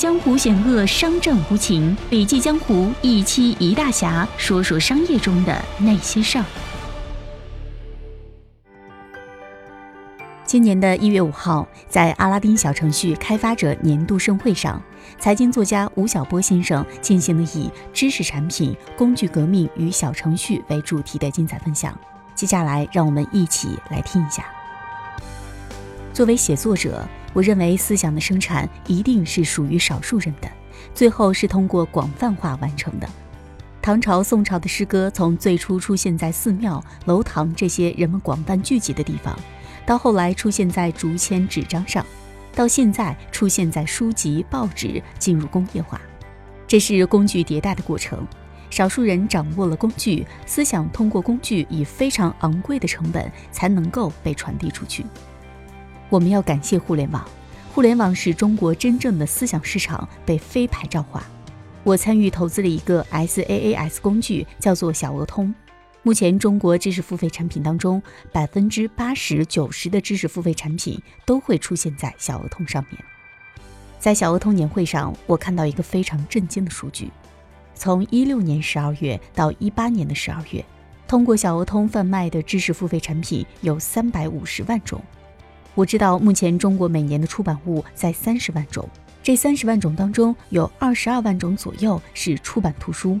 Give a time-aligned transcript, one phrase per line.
[0.00, 1.94] 江湖险恶，商战无情。
[2.08, 6.44] 笔记江湖一期一大侠，说说商业中的那些事儿。
[10.46, 14.82] 今年的一月五号，在阿拉丁小程序开发者年度盛会上，
[15.18, 21.94] 财经作家吴晓波先生进行了以“知识产品、工具革命与小程序”为主题的精彩分享。
[22.34, 24.46] 接下来，让我们一起来听一下。
[26.14, 27.06] 作为写作者。
[27.32, 30.50] 我认为思想的生产一定是属于少数人的，
[30.94, 33.08] 最后是通过广泛化完成的。
[33.82, 39.38] 唐朝、宋朝的诗歌从最初出现在寺庙、楼堂这些人们广泛聚集的地方，
[39.86, 42.04] 到后来出现在竹签、纸张上，
[42.54, 45.98] 到现在出现在书籍、报纸，进入工业化，
[46.66, 48.26] 这是工具迭代的过程。
[48.68, 55.04] 少数人掌握了工具，思想通过工具以非常昂贵的成本才能够被传递出去。
[56.10, 57.24] 我们要感谢互联网，
[57.72, 61.22] 互联网使中国真正的思想市场被非牌照化。
[61.84, 65.54] 我参与投资了一个 SaaS 工具，叫做小鹅通。
[66.02, 68.02] 目前，中国知识付费产品当中，
[68.32, 73.00] 百分之八十九十的知识付费产品都会出现在小鹅通上面。
[74.00, 77.08] 在小鹅通年会上，我看到一个非常震惊的数据：
[77.76, 80.64] 从一六年十二月到一八年的十二月，
[81.06, 85.00] 通过小鹅通贩卖的知识付费产品有三百五十万种。
[85.76, 88.86] 我知道，目前中国每年的出版物在三十万种，
[89.22, 93.18] 这三十万种当中有二十二万种左右是出版图书，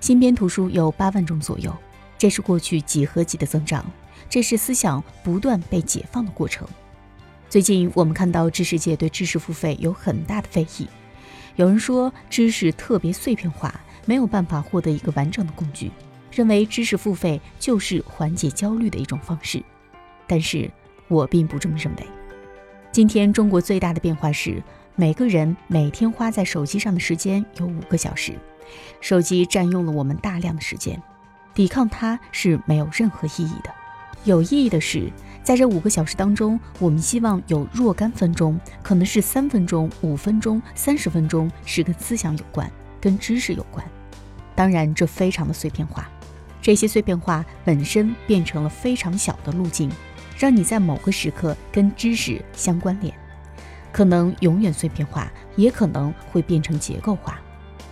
[0.00, 1.74] 新编图书有八万种左右，
[2.16, 3.84] 这是过去几何级的增长，
[4.30, 6.66] 这是思想不断被解放的过程。
[7.50, 10.86] 最近我们看到知识界对知识付费有很大的非议，
[11.56, 13.74] 有人说知识特别碎片化，
[14.06, 15.90] 没有办法获得一个完整的工具，
[16.30, 19.60] 认为知识付费就是缓解焦虑的一种方式，
[20.28, 20.70] 但是。
[21.08, 22.06] 我并不这么认为。
[22.92, 24.62] 今天中国最大的变化是，
[24.94, 28.32] 每个人每天花在手机上的时间有五个小时，
[29.00, 31.00] 手机占用了我们大量的时间，
[31.54, 33.70] 抵抗它是没有任何意义的。
[34.24, 35.10] 有意义的是，
[35.44, 42.68] 在这五个小时当中，我们希望有若干分钟，可能是三分钟、五分钟、三十分钟，是跟思想有关，
[43.00, 43.84] 跟知识有关。
[44.56, 46.10] 当然，这非常的碎片化，
[46.60, 49.88] 这些碎片化本身变成了非常小的路径。
[50.38, 53.12] 让你在某个时刻跟知识相关联，
[53.92, 57.40] 可能永远碎片化，也可能会变成结构化。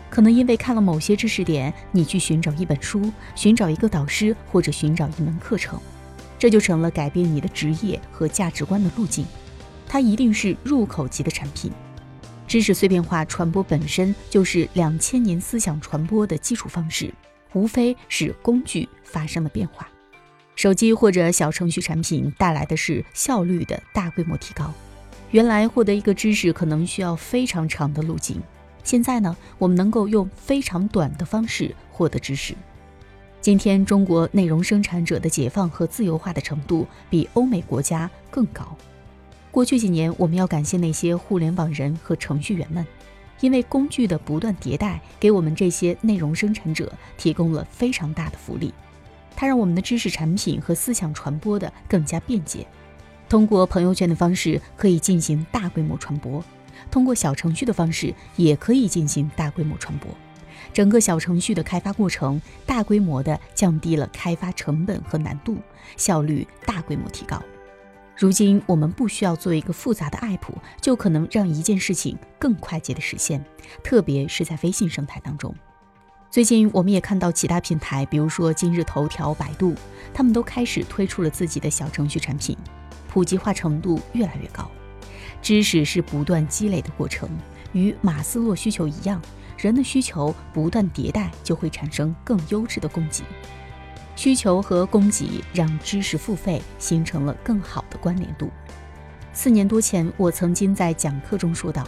[0.09, 5.79] 可能因为看了某些知识点，你去寻找一本书，寻找一个导师，或者寻找一门课程，
[6.39, 9.27] 这就成了改变你的职业和价值观的路径。
[9.89, 11.73] 它一定是入口级的产品。
[12.47, 17.13] 知识碎片化传播本身就是两千年思想传播的基础方式，
[17.55, 19.89] 无非是工具发生了变化。
[20.57, 24.73] 手机或者小程序产品带来的是效率的大规模提高。
[25.31, 28.41] 原来获得一个知识可能需要非常长的路径，
[28.83, 32.55] 现在呢，我们能够用非常短的方式获得知识。
[33.43, 38.77] 今天中国内容生产者的解放和自由化的程度比欧美国家更高。
[39.51, 42.85] 过去几年，我们要感谢那些互联网人和程序员们，
[43.41, 48.73] 因为工具的不断迭代，给我们这些内容生产者提供了非常大的福利。
[49.37, 52.67] 它让我们的知识产品和思想传播的更加便捷。
[53.29, 56.43] 通过朋友圈的方式可以进行大规模传播，
[56.91, 60.11] 通过小程序的方式也可以进行大规模传播。
[60.73, 65.59] 整个小程序的开发过程大规模的降低了开发成本和难度，
[65.97, 67.43] 效率大规模提高。
[68.17, 73.45] 如今我们不需要做一个复杂的 app，就可能让一件事情更快捷的实现，
[73.83, 75.55] 特别是在微信生态当中。
[76.29, 79.75] 最近，我们也看到其他平台，比如说今日头条、百度，
[80.13, 82.57] 他们都开始推出了自己的小程序产品，
[83.09, 84.71] 普及化程度越来越高。
[85.41, 87.29] 知识是不断积累的过程，
[87.73, 89.23] 与马斯洛需求一样，
[89.57, 93.25] 人的需求不断迭代，就会产生更优质的供给。
[94.15, 98.51] 需求和供给让知识付费形成了更好的关联度。
[99.33, 101.87] 四年多前，我曾经在讲课中说到。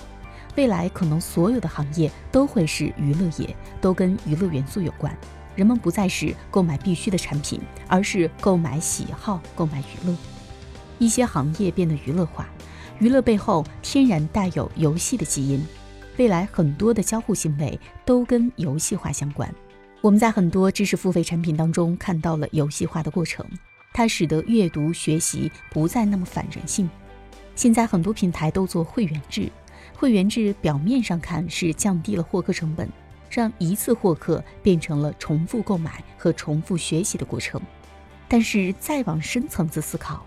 [0.59, 5.17] 未来可能所有的行业都会是娱乐业，都跟娱乐元素有关。
[5.55, 10.17] 人们不再是购买必须的产品，而是购买喜好、购买娱乐。
[10.99, 12.49] 一些行业变得娱乐化，
[12.99, 15.65] 娱乐背后天然带有游戏的基因。
[16.17, 19.49] 未来很多的交互行为都跟游戏化相关。
[20.01, 23.47] 我们在很多知识付费产品当中看到了游戏化的过程，
[23.93, 26.91] 它使得阅读学习不再那么反人性。
[27.55, 29.49] 现在很多平台都做会员制。
[30.01, 32.89] 会员制表面上看是降低了获客成本，
[33.29, 37.61] 让一次获客变成了重复购买和重复学习的过程。
[38.29, 40.25] 但是再往深层次思考，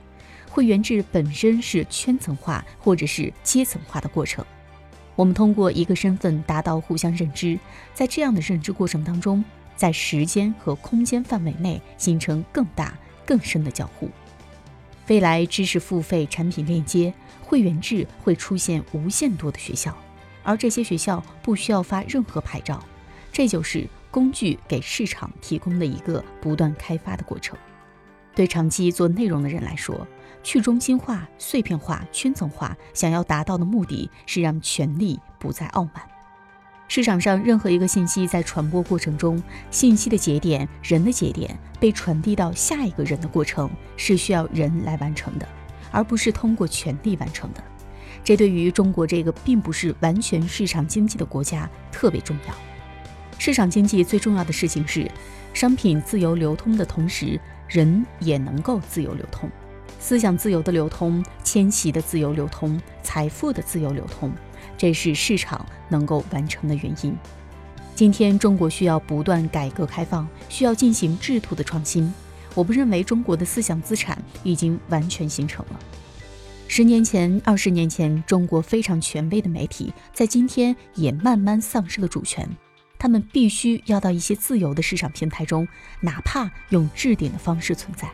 [0.50, 4.44] 会员制本身是圈层化或者是阶层化的过程。
[5.16, 7.58] 我们通过一个身份达到互相认知，
[7.94, 9.42] 在这样的认知过程当中，
[9.78, 12.94] 在时间和空间范围内形成更大
[13.26, 14.10] 更深的交互。
[15.08, 19.96] 未来知识付费、产品链接、会员制会出现无限多的学校，
[20.44, 22.82] 而这些学校不需要发任何牌照，
[23.32, 27.58] 这就是工具给市场提供的一个不断开发的过程。
[28.34, 30.08] 对长期做内容的人来说，
[30.42, 36.11] 去中心化、碎片化、圈层化，想要达到的目的是让权力不再傲慢。
[36.94, 45.48] 市场上任何一个信息在传播过程中，信息的节点、人的节点被传递到下一个人的过程，是需要人来完成的，
[45.90, 47.64] 而不是通过权力完成的。
[48.26, 52.54] 这对于中国这个并不是完全市场经济的国家特别重要。
[53.38, 55.10] 市场经济最重要的事情是，
[55.54, 57.40] 商品自由流通的同时，
[57.70, 59.50] 人也能够自由流通，
[59.98, 64.30] 思想自由的流通，迁徙的自由流通，财富的自由流通。
[64.82, 67.16] 这是市场能够完成的原因。
[67.94, 72.12] 今天中国需要不断改革开放，需要进行制度的创新。
[72.56, 75.80] 我不认为中国的思想资产已经完全形成了。
[76.68, 82.50] 十年前、二十年前，中国非常权威的媒体，在今天也慢慢丧失了主权。
[82.98, 85.68] 他们必须要到一些自由的市场平台中，
[86.00, 88.10] 哪怕用置顶的方式存在。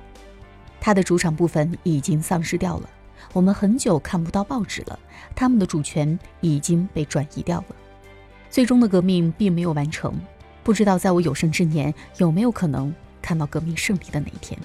[0.81, 2.90] 它的主场部分已经丧失掉了。
[3.34, 5.00] 我们很久看不到报纸了，
[5.36, 7.75] 他们的主权已经被转移掉了。
[8.50, 10.14] 最终的革命并没有完成，
[10.64, 14.60] 不知道在我有生之年有没有可能看到革命胜利的那一天。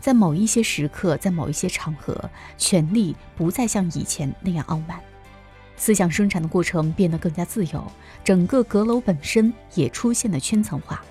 [0.00, 5.00] 在某一些时刻，在某一些场合，权力不再像以前那样傲慢，
[5.76, 7.84] 思想生产的过程变得更加自由，
[8.22, 11.02] 整个阁楼本身也出现了圈层化。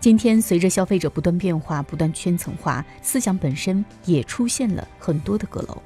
[0.00, 5.82] 今天，随着消费者不断变化、不断圈层化，思想本身也出现了很多的阁楼。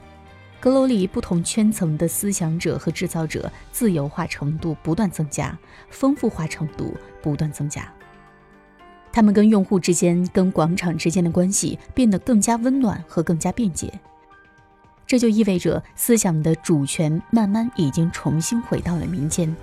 [0.67, 5.57] 阁楼里不同圈层的思想者和制造者，自由化程度不断增加，
[5.91, 6.93] 丰富化程度
[7.23, 7.89] 不断增加。
[9.13, 13.93] 他们跟用户之间、跟广场之间的关系变得更加温暖和更加便捷。
[15.07, 19.55] 这就意味着思想的主权慢慢已经重新回到了民间。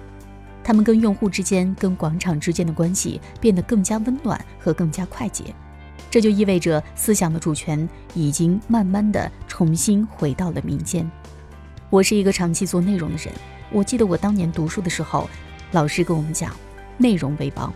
[0.63, 5.53] 他们跟用户之间、跟广场之间的关系变得更加温暖和更加快捷。
[6.13, 11.09] 这就意味着思想的主权已经慢慢的重新回到了民间。
[11.89, 13.33] 我是一个长期做内容的人，
[13.71, 15.27] 我记得我当年读书的时候，
[15.71, 16.55] 老师跟我们讲，
[16.99, 17.73] 内容为王。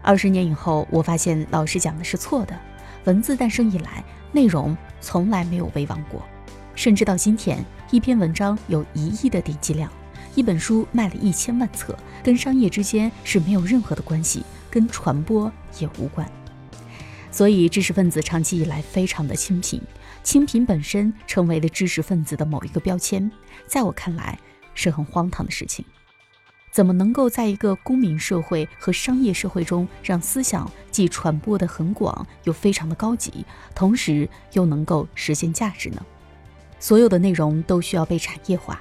[0.00, 2.58] 二十年以后，我发现老师讲的是错的。
[3.04, 6.22] 文字诞生以来，内容从来没有为王过，
[6.74, 9.92] 甚至到今天，一篇文章有一亿的点击量，
[10.34, 11.94] 一本书卖了一千万册，
[12.24, 16.26] 跟商业之间是没有任何的关系，跟传播也无关。
[17.38, 19.80] 所以，知识分子长期以来非常的清贫，
[20.24, 23.30] 清贫本身成为了知识分子的某一个标签，
[23.64, 24.36] 在我看来
[24.74, 25.84] 是很荒唐的事情。
[26.72, 36.04] 怎么能够在一个公民社会和商业社会中，让思想既传播的很广，又非常的高级，同时又能够实现价值呢？
[36.80, 38.80] 所有的内容都需要被产业化，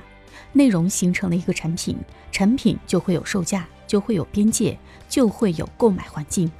[0.53, 1.95] 内容形成了一个产品，
[2.31, 4.75] 产品就会有售价，就会有边界，
[5.07, 6.51] 就会有购买环境。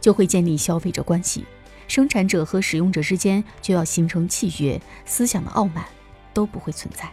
[0.00, 1.44] 就会建立消费者关系，
[1.88, 5.84] 生产者和使用者之间就要形成契约，思想的傲慢
[6.32, 7.10] 都不会存在。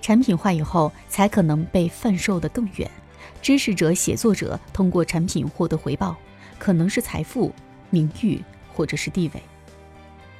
[0.00, 2.90] 产品化以后，才可能被贩售的更远。
[3.42, 6.16] 知识者、写作者通过产品获得回报，
[6.58, 7.52] 可能是财富、
[7.90, 9.42] 名誉或者是地位。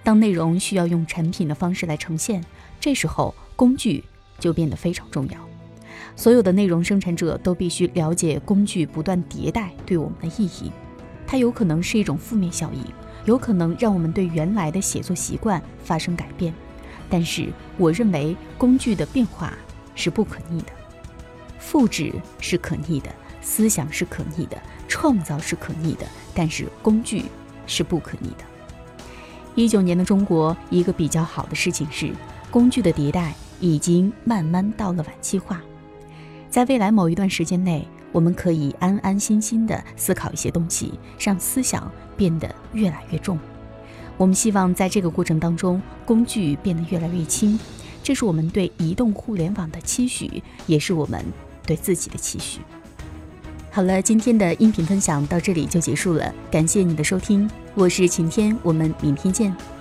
[0.03, 2.43] 当内容需要用产品的方式来呈现，
[2.81, 4.03] 这时候工具
[4.39, 5.39] 就变得非常重要。
[6.17, 10.73] 所有的内容生产者都必须了解工具不断迭代对我们的意义。
[11.31, 12.83] 它有可能是一种负面效应，
[13.27, 16.55] 有可能让我们对原来的写作习惯发生改变。
[17.11, 19.53] 但是，我认为工具的变化
[19.95, 20.73] 是不可逆的，
[21.59, 24.59] 复制是可逆的，思想是可逆的，
[24.89, 27.27] 创造是可逆的，但是工具
[27.67, 28.45] 是不可逆的。
[29.55, 32.11] 一九年的中国，一个比较好的事情是，
[32.51, 35.61] 工具的迭代已经慢慢到了晚期化，
[36.49, 37.87] 在未来某一段时间内。
[38.13, 43.39] 我们可以安安心心地思考一些东西，让思想变得越来越重。
[44.17, 47.59] 我们希望在这个过程当中，工具变得越来越轻。
[48.03, 51.23] 这是我们对移动互联网的期许，也是我们
[51.65, 52.61] 对自己的期许。
[53.71, 59.78] 好了，今天的音频分享到这里就结束了，感谢你的收听，我是晴天，我们明天见。